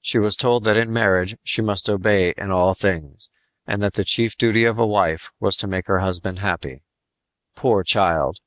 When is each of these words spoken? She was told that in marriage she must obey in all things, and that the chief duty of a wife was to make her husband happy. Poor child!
She 0.00 0.18
was 0.18 0.34
told 0.34 0.64
that 0.64 0.78
in 0.78 0.90
marriage 0.94 1.36
she 1.42 1.60
must 1.60 1.90
obey 1.90 2.32
in 2.38 2.50
all 2.50 2.72
things, 2.72 3.28
and 3.66 3.82
that 3.82 3.92
the 3.92 4.02
chief 4.04 4.34
duty 4.34 4.64
of 4.64 4.78
a 4.78 4.86
wife 4.86 5.30
was 5.40 5.56
to 5.56 5.66
make 5.68 5.88
her 5.88 5.98
husband 5.98 6.38
happy. 6.38 6.80
Poor 7.54 7.82
child! 7.82 8.38